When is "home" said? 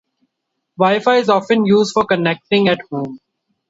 2.89-3.19